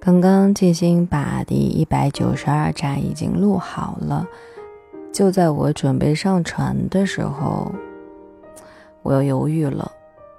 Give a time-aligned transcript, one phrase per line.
[0.00, 4.26] 刚刚静心把第一百九十二站已经录好了，
[5.12, 7.70] 就在我准备上传的时候，
[9.02, 9.90] 我又犹豫了，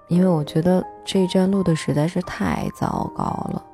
[0.07, 3.65] 因为我觉得这一站录的实在是太糟糕了。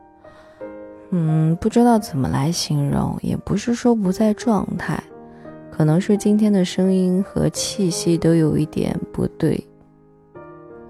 [1.12, 5.02] 嗯，不知道怎么来形容，也不是说不在状态，
[5.72, 9.66] 可能是今天的声音和气息都有一点不对，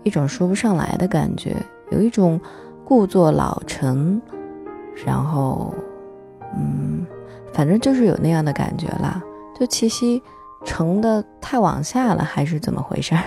[0.03, 1.55] 一种说不上来的感觉，
[1.91, 2.39] 有一种
[2.85, 4.21] 故作老成。
[5.05, 5.73] 然后，
[6.55, 7.05] 嗯，
[7.51, 9.21] 反正就是有那样的感觉啦，
[9.59, 10.23] 就气息
[10.63, 13.21] 沉的太往下了，还是怎么回事儿？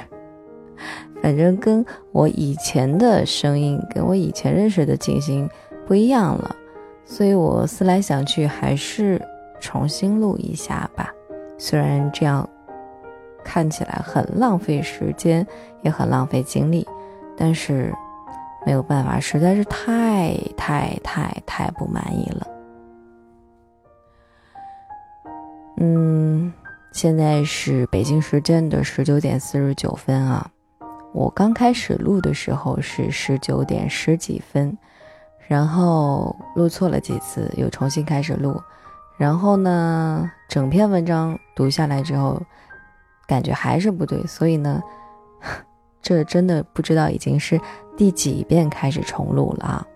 [1.21, 5.47] 反正跟我以前的声音，跟我以前认识的静心
[5.87, 6.57] 不一样了，
[7.05, 9.21] 所以我思来想去，还是
[9.61, 11.13] 重新录一下吧。
[11.59, 12.49] 虽然这样
[13.45, 15.47] 看起来很浪费时间，
[15.83, 16.89] 也很浪费精力，
[17.37, 17.93] 但是。
[18.67, 22.47] 没有办法，实在是太太太太不满意了。
[25.79, 26.53] 嗯，
[26.93, 30.51] 现在是北京时间的十九点四十九分啊。
[31.13, 34.77] 我刚开始录的时候是十九点十几分，
[35.47, 38.61] 然后录错了几次，又重新开始录。
[39.17, 42.43] 然后呢，整篇文章读下来之后，
[43.27, 44.83] 感觉还是不对，所以呢。
[46.01, 47.61] 这真的不知道已经是
[47.97, 49.87] 第几遍开始重录了啊！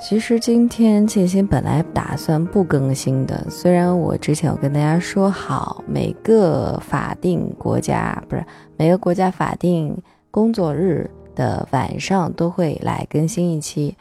[0.00, 8.44] 其实今天静心本来打算不更新的，虽然我之前有跟大家说好，每个法定国家不是
[8.76, 10.00] 每个国家法定
[10.30, 13.96] 工作日的晚上都会来更新一期，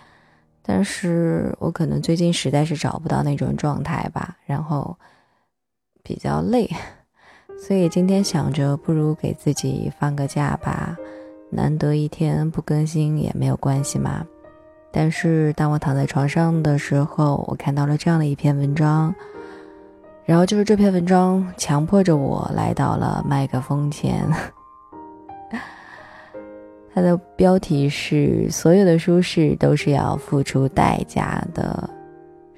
[0.61, 4.95] 但是我可能最近实在是找不到那种状态吧，然后
[6.03, 6.69] 比较累。
[7.59, 10.95] 所以今天想着，不如给自己放个假吧，
[11.49, 14.25] 难得一天不更新也没有关系嘛。
[14.91, 19.13] 但是当我躺在床上的时候，我看到了这样的一篇文章，
[20.23, 24.23] 然后就是这篇文章强迫着我来到了麦克风前。
[26.93, 31.89] 它的标题是“所有的舒适都是要付出代价的”，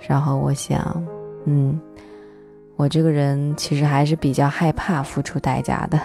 [0.07, 1.03] 然后我想，
[1.45, 1.79] 嗯。
[2.79, 5.99] 我这个人其实还是比较害怕付出代价的，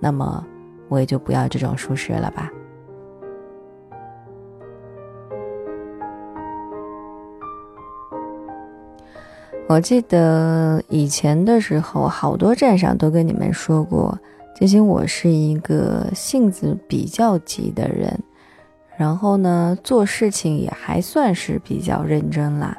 [0.00, 0.42] 那么
[0.88, 2.50] 我也就不要这种舒适了吧。
[9.68, 14.18] 我记得以前的时候，好多站上都跟你们说过，
[14.58, 18.18] 其实我是一个性子比较急的人，
[18.96, 22.74] 然后呢，做事情也还算是比较认真啦，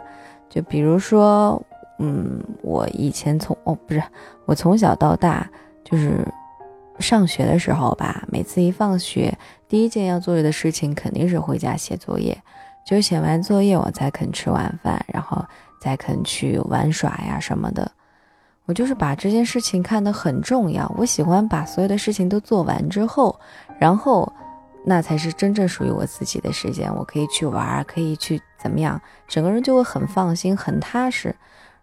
[0.50, 1.64] 就比如说。
[2.00, 4.04] 嗯，我以前从哦不是，
[4.46, 5.50] 我从小到大
[5.84, 6.28] 就是
[7.00, 12.38] 上学的时候吧，每次一放学，第一件要做的事情肯定是回家写作业，
[12.86, 15.44] 就写完作业我才肯吃晚饭，然后
[15.80, 17.90] 再肯去玩耍呀什么的。
[18.66, 23.40] 我就是把这件事情看得很重要，我喜欢把所有的事情都做完之后，
[23.80, 24.32] 然后
[24.84, 31.36] 那才是真正属于我自己的时间，我可以去玩，可以去怎么样，整个人就会很放心，很踏实。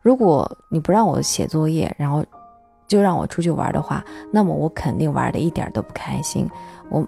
[0.03, 2.25] 如果你不让我写作业，然后
[2.87, 6.47] 就让我出去玩的话，那么我肯定玩的一点都不开心。
[6.91, 7.07] 我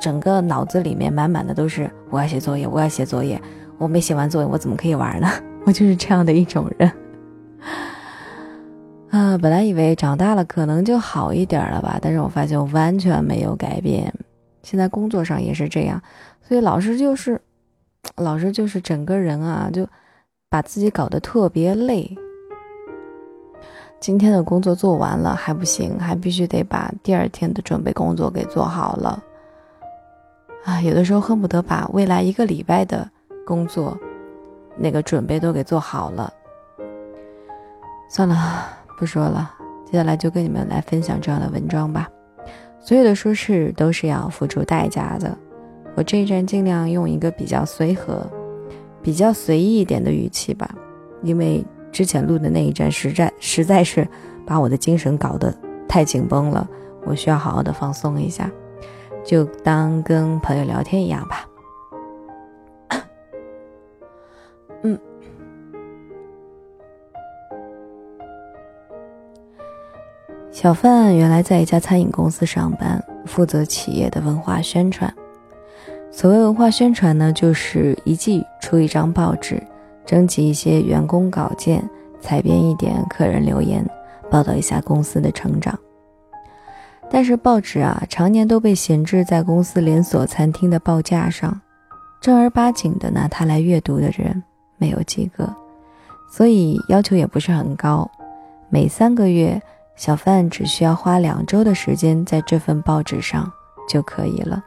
[0.00, 3.40] 整个脑子里面满满的都是我要写作业，我要写作业。
[3.76, 5.28] 我没写完作业，我怎么可以玩呢？
[5.66, 6.92] 我就是这样的一种人。
[9.10, 14.12] 啊，本来以为长大了可能就好一点了吧，但是我发现我完全没有改变。
[14.62, 16.00] 现在工作上也是这样，
[16.40, 17.40] 所以老师就是，
[18.16, 19.86] 老师就是整个人啊，就
[20.48, 22.16] 把自己搞得特别累。
[24.04, 29.24] 今天的工作做完了还不行，还必须得把第二天的准备工作给做好了。
[30.62, 33.08] 啊，有的时候恨不得把未来一个礼拜的
[33.46, 33.98] 工作
[34.76, 36.30] 那个准备都给做好了。
[38.10, 38.66] 算了，
[38.98, 39.50] 不说了，
[39.86, 42.06] 接下来就跟你们来分享这样的文章吧。
[42.80, 45.34] 所有的舒适都是要付出代价的。
[45.94, 48.30] 我这一站尽量用一个比较随和、
[49.00, 50.68] 比较随意一点的语气吧，
[51.22, 51.64] 因为。
[51.94, 54.06] 之前录的那一站实在实在是
[54.44, 55.54] 把我的精神搞得
[55.88, 56.68] 太紧绷了，
[57.04, 58.50] 我需要好好的放松一下，
[59.24, 61.48] 就当跟朋友聊天一样吧。
[64.82, 64.98] 嗯，
[70.50, 75.14] 小范原来在一家餐饮公司上班，负责企业的文化宣传。
[76.10, 79.62] 所谓文化宣传呢，就是一季出一张报纸。
[80.04, 81.88] 征集一些员工稿件，
[82.20, 83.84] 采编一点客人留言，
[84.30, 85.78] 报道一下公司的成长。
[87.10, 91.60] 但是报纸啊，常年都被闲置在公司连锁餐厅的报架上，
[92.20, 94.42] 正儿八经的拿它来阅读的人
[94.78, 95.54] 没有几个，
[96.30, 98.10] 所以要求也不是很高。
[98.68, 99.60] 每三个月，
[99.94, 103.52] 小范只需要花两周的时间在这份报纸上
[103.88, 104.64] 就可以了。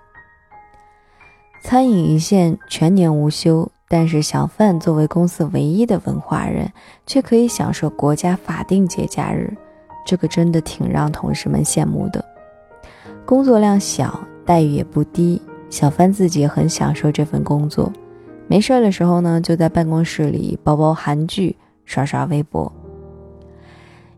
[1.64, 6.72] 餐饮一线全年无休，但是小范作为公司唯一的文化人，
[7.06, 9.56] 却可以享受国家法定节假日，
[10.06, 12.24] 这个真的挺让同事们羡慕的。
[13.26, 17.92] 工作量小，待遇也不低，小范自己也很享受这份工作。
[18.48, 21.56] 没事的时候呢，就在办公室里煲煲韩剧，
[21.86, 22.72] 刷刷微博。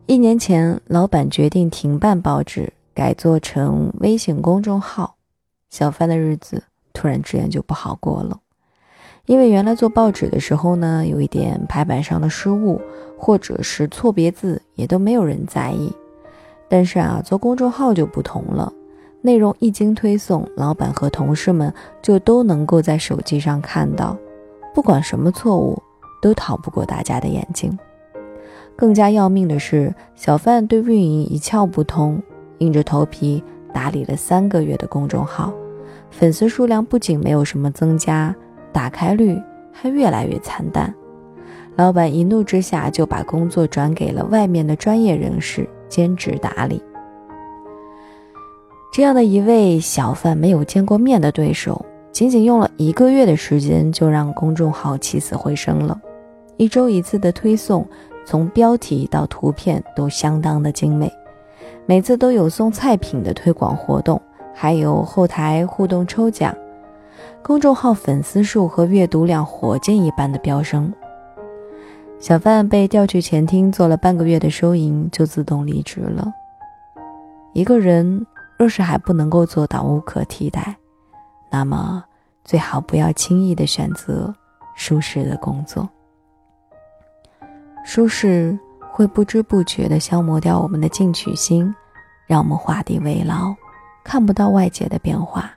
[0.06, 5.16] 一年前，老板决定停办报纸，改做成微信公众号，
[5.70, 6.64] 小范的日子。
[6.92, 8.40] 突然之间就不好过了，
[9.30, 12.82] 因为原来做报纸的时候呢，有一点排版上的失误，
[13.16, 15.94] 或者是错别字，也都没有人在意。
[16.68, 18.74] 但是啊，做公众号就不同了，
[19.22, 21.72] 内容一经推送，老板和同事们
[22.02, 24.18] 就都能够在手机上看到，
[24.74, 25.80] 不管什么错误，
[26.24, 27.78] 都逃不过大家的眼睛。
[28.76, 32.20] 更加要命的是，小范对运营一窍不通，
[32.58, 35.54] 硬着头皮打理了三个月的公众号。
[36.10, 38.36] 粉丝数量不仅没有什么增加，
[38.72, 40.94] 打开率还越来越惨淡。
[41.76, 46.82] 老板一怒之下就把工作转给了外面的专业人士兼职打理。
[48.92, 55.98] 这样的一位小贩没有见过面的对手，仅仅用了一个月的时间就让公众号起死回生了。
[56.58, 57.88] 一周一次的推送，
[58.26, 61.10] 从标题到图片都相当的精美，
[61.86, 64.22] 每次都有送菜品的推广活动。
[64.54, 66.54] 还有后台互动抽奖，
[67.44, 70.94] 公众号粉丝数和阅读量火箭一般的飙升。
[72.20, 76.32] 小范被调去前厅做了半个月的收银，就自动离职了。
[77.54, 78.26] 一个人
[78.58, 80.76] 若是还不能够做到无可替代，
[81.50, 82.04] 那么
[82.44, 84.34] 最好不要轻易的选择
[84.76, 85.88] 舒适的工作。
[87.84, 88.58] 舒适
[88.92, 91.74] 会不知不觉地消磨掉我们的进取心，
[92.28, 93.56] 让我们画地为牢。
[94.04, 95.52] 看不到外界的变化。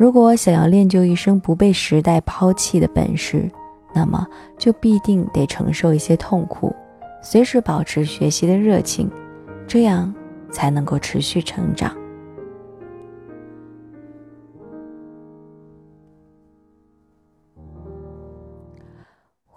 [0.00, 3.50] 如果想要练就一生不被时代抛弃的本事，
[3.94, 4.26] 那么
[4.56, 6.74] 就必定得承受一些痛苦，
[7.22, 9.10] 随时保持学习的热情，
[9.68, 10.10] 这样
[10.50, 11.94] 才能够持续成长。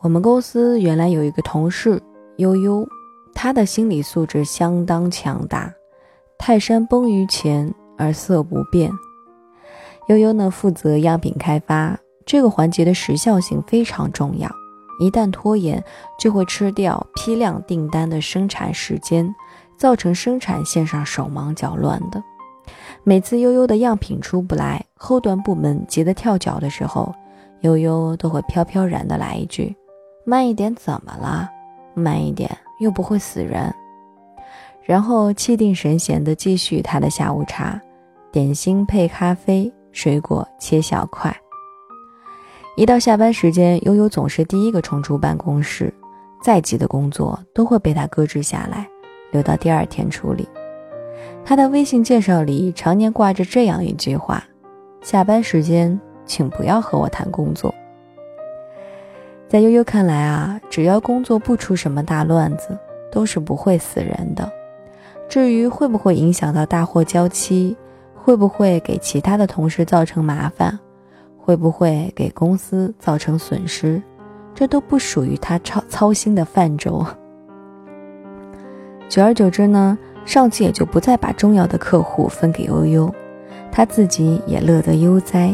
[0.02, 2.04] 我们公司原来有一个同事
[2.36, 2.86] 悠悠，
[3.34, 5.74] 他的心理素质相当强大。
[6.38, 8.92] 泰山崩于前而色不变。
[10.08, 14.50] 悠悠呢负责样品开发，这个环节的时效性非常重要，
[15.00, 15.84] 一旦拖延
[16.20, 19.34] 就会吃掉批量订单的生产时间，
[19.78, 22.22] 造成生产线上手忙脚乱的。
[23.04, 27.14] 每次悠悠的样品出不来，后端部门急得跳脚的时候，
[27.62, 29.76] 悠悠都会飘飘然的来一句
[30.26, 31.50] ：“慢一点怎么了？
[31.94, 32.50] 慢一点
[32.80, 33.74] 又不会死人。”
[34.84, 37.82] 然后气定神闲地继续他的下午茶，
[38.32, 41.34] 点心配咖啡，水果切小块。
[42.76, 45.94] 一到下班时间，悠悠总是第一个冲出办公室，
[46.44, 48.90] 再急的工作都会被他搁置下来，
[49.32, 50.46] 留到第二天处理。
[51.46, 54.44] 他的微信介绍里常年挂着这样一句话
[55.02, 57.74] ：“下班时间，请不要和我谈工作。”
[59.48, 62.76] 在悠悠看来啊，只要工作不出什么大乱子，
[63.12, 64.52] 都是不会死人的。
[65.30, 67.78] 至于会不会影响到大货交期，
[68.24, 70.80] 会不会给其他的同事造成麻烦，
[71.38, 74.02] 会不会给公司造成损失，
[74.56, 77.06] 这都不属于他操操心的范畴。
[79.10, 83.14] 久而久之呢，上级也就不再把重要的客户分给悠悠，
[83.70, 85.54] 他自己也乐得悠哉，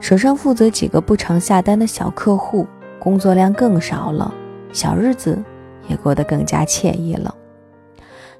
[0.00, 2.66] 手上负责几个不常下单的小客户，
[2.98, 4.32] 工作量更少了，
[4.72, 5.38] 小日子
[5.88, 7.34] 也过得更加惬意了。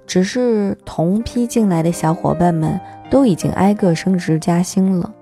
[0.06, 2.78] 只是同批进来的小伙伴们
[3.10, 5.12] 都已经挨个升职加薪了，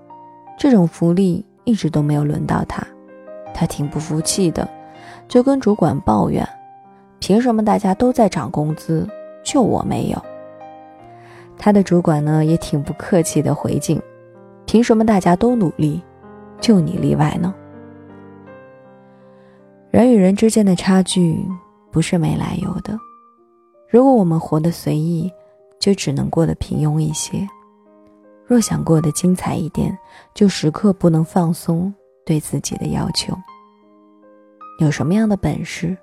[0.57, 2.85] 这种福利一直都没有轮到他，
[3.53, 4.67] 他挺不服气的，
[5.27, 6.47] 就跟主管抱怨
[7.19, 9.07] ：“凭什么大家都在涨工资，
[9.43, 10.21] 就我没有？”
[11.57, 14.01] 他的主管呢也挺不客气的回敬
[14.65, 16.01] ：“凭什么大家都努力，
[16.59, 17.53] 就你例外呢？”
[19.91, 21.37] 人与人之间的差距
[21.91, 22.97] 不是没来由的。
[23.91, 25.29] 如果我们活得随意，
[25.77, 27.45] 就只能过得平庸一些；
[28.45, 29.95] 若想过得精彩一点，
[30.33, 31.93] 就时刻不能放松
[32.25, 33.37] 对自己的要求。
[34.79, 35.97] 有什么样的本事，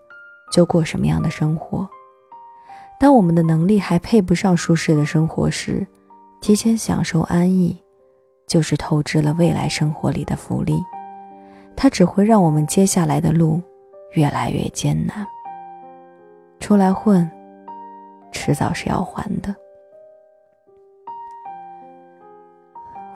[0.53, 1.89] 就过什么样的生活。
[3.01, 5.87] 当我们的能力还配不上舒适的生活时，
[6.43, 7.75] 提前享受安逸，
[8.47, 10.79] 就是透支了未来生活里的福利。
[11.75, 13.63] 它只会让我们接下来的路
[14.13, 15.27] 越来越艰难。
[16.61, 17.31] 出来混，
[18.33, 19.55] 迟早是要还的。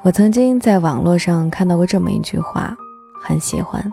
[0.03, 2.77] 我曾经在网络上看到过这么一句话，
[3.23, 3.93] 很喜欢。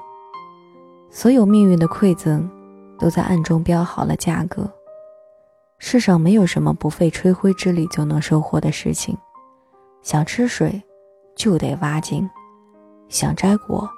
[1.11, 2.49] 所有命运的馈赠，
[2.97, 4.71] 都在暗中标好了价格。
[5.77, 9.17] 世上没有什么不费吹灰之力就能收获的事情。
[10.01, 10.81] 想吃水，
[11.35, 12.27] 就得挖井；
[13.07, 13.89] 想摘果，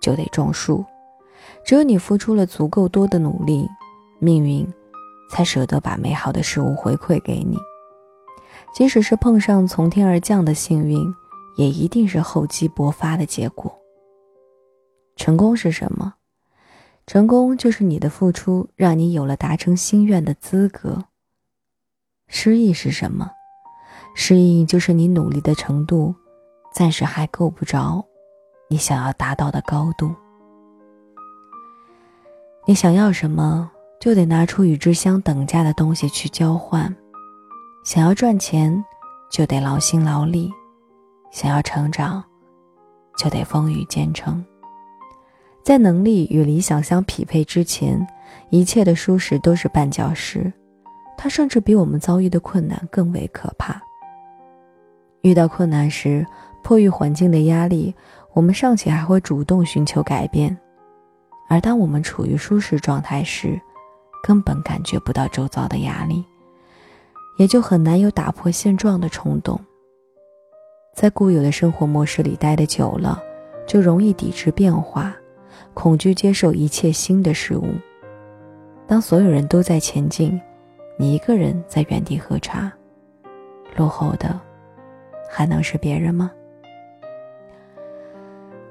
[0.00, 0.84] 就得种树。
[1.64, 3.68] 只有你付出了足够多的努力，
[4.18, 4.66] 命运
[5.30, 7.58] 才舍得把美好的事物回馈给你。
[8.74, 11.14] 即使是碰上从天而降的幸运。
[11.56, 13.72] 也一定是厚积薄发的结果。
[15.14, 16.14] 成功是什么？
[17.06, 21.04] 成功就是你的付出让你有了达成心愿的资格。
[22.26, 23.30] 失意是什么？
[24.16, 26.12] 失意就是你努力的程度，
[26.72, 28.04] 暂时还够不着
[28.68, 30.12] 你想要达到的高度。
[32.66, 33.70] 你想要什么，
[34.04, 36.94] 就得拿出与之相等价的东西去交换。
[37.86, 38.84] 想要赚钱，
[39.30, 40.52] 就得劳心劳力。
[41.30, 42.22] 想要成长，
[43.16, 44.44] 就得风雨兼程。
[45.62, 48.06] 在能力与理想相匹配之前，
[48.50, 50.52] 一切的舒适都是绊脚石，
[51.16, 53.80] 它甚至比我们遭遇的困难更为可怕。
[55.22, 56.26] 遇到困难时，
[56.62, 57.94] 迫于环境的压力，
[58.34, 60.54] 我们尚且还会主动寻求改变；
[61.48, 63.58] 而当我们处于舒适状态时，
[64.26, 66.24] 根本感觉不到周遭的压力，
[67.36, 69.60] 也就很难有打破现状的冲动。
[70.94, 73.22] 在固有的生活模式里待得久了，
[73.66, 75.14] 就容易抵制变化，
[75.74, 77.66] 恐惧接受一切新的事物。
[78.86, 80.40] 当所有人都在前进，
[80.96, 82.72] 你一个人在原地喝茶，
[83.76, 84.40] 落后的
[85.28, 86.30] 还能是别人吗？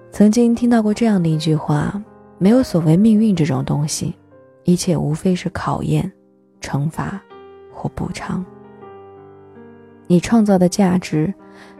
[0.09, 2.01] 曾经听到过这样的一句话：
[2.39, 4.15] 没有所谓命运这种东西，
[4.63, 6.11] 一切无非是考验、
[6.61, 7.21] 惩罚
[7.71, 8.45] 或补偿。
[10.07, 11.33] 你创造的价值。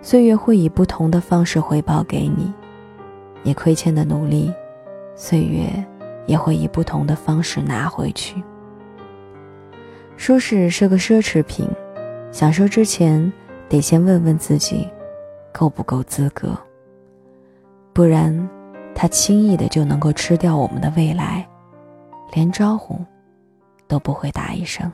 [0.03, 2.53] 岁月会以不同的方式回报给你，
[3.41, 4.53] 你亏欠的努力，
[5.15, 5.65] 岁月
[6.27, 8.41] 也会以不同的方式拿回去。
[10.15, 11.67] 舒适是个奢侈品，
[12.31, 13.33] 享受之前
[13.67, 14.87] 得先问问自己，
[15.51, 16.55] 够不够资格，
[17.91, 18.47] 不然，
[18.93, 21.45] 它轻易的就能够吃掉我们的未来，
[22.32, 23.04] 连招呼
[23.86, 24.90] 都不会打一声。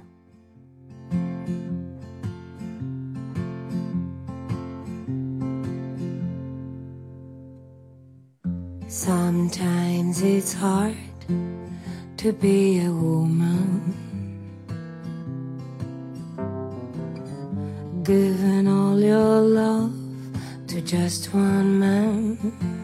[8.89, 10.95] Sometimes it's hard
[12.17, 13.93] to be a woman.
[18.05, 19.93] Giving all your love
[20.69, 22.78] to just one man.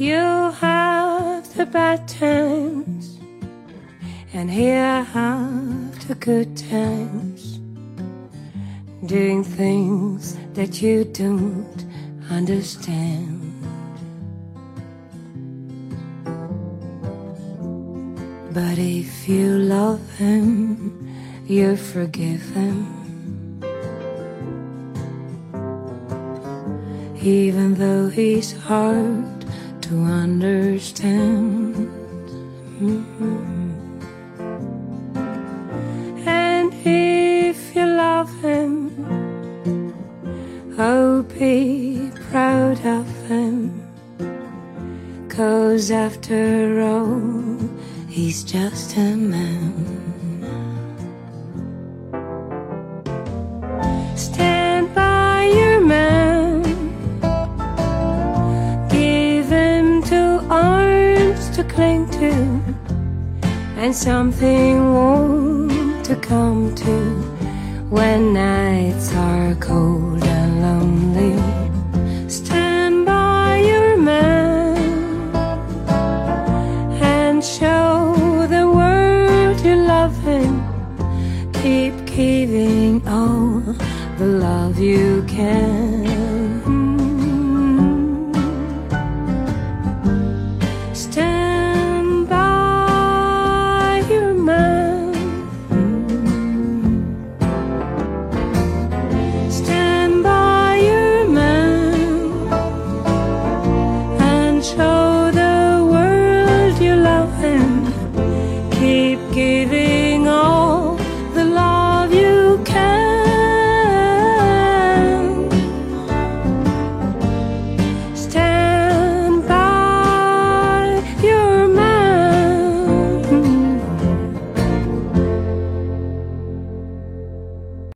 [0.00, 3.18] You have the bad times,
[4.32, 7.58] and here have the good times.
[9.04, 11.84] Doing things that you don't
[12.30, 13.52] understand.
[18.54, 21.12] But if you love him,
[21.46, 22.86] you forgive him.
[27.20, 29.39] Even though he's hard
[29.90, 31.74] to understand.
[32.80, 33.70] Mm -hmm.
[36.26, 38.72] And if you love him,
[40.78, 43.56] oh, be proud of him.
[45.28, 47.58] Cause after all,
[48.08, 49.99] he's just a man.
[63.80, 67.14] And something warm to come to
[67.88, 70.09] when nights are cold